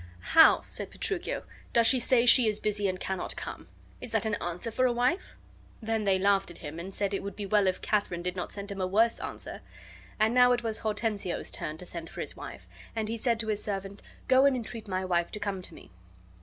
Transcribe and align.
"How," 0.33 0.63
said 0.65 0.89
Petruchio, 0.89 1.43
"does 1.73 1.85
she 1.85 1.99
say 1.99 2.25
she 2.25 2.47
is 2.47 2.59
busy 2.59 2.87
and 2.87 2.99
cannot 2.99 3.35
come? 3.35 3.67
Is 4.01 4.11
that 4.13 4.25
an 4.25 4.33
answer 4.41 4.71
for 4.71 4.87
a 4.87 4.91
wife?" 4.91 5.35
Then 5.79 6.05
they 6.05 6.17
laughed 6.17 6.49
at 6.49 6.57
him, 6.57 6.79
and 6.79 6.91
said 6.91 7.13
it 7.13 7.21
would 7.21 7.35
be 7.35 7.45
well 7.45 7.67
if 7.67 7.83
Katharine 7.83 8.23
did 8.23 8.35
not 8.35 8.51
send 8.51 8.71
him 8.71 8.81
a 8.81 8.87
worse 8.87 9.19
answer. 9.19 9.61
And 10.19 10.33
now 10.33 10.53
it 10.53 10.63
was 10.63 10.79
Hortensio's 10.79 11.51
turn 11.51 11.77
to 11.77 11.85
send 11.85 12.09
for 12.09 12.21
his 12.21 12.35
wife; 12.35 12.67
and 12.95 13.05
be 13.09 13.15
said 13.15 13.39
to 13.41 13.49
his 13.49 13.63
servant, 13.63 14.01
"Go, 14.27 14.45
and 14.45 14.55
entreat 14.55 14.87
my 14.87 15.05
wife 15.05 15.29
to 15.33 15.39
come 15.39 15.61
to 15.61 15.73
me." 15.75 15.91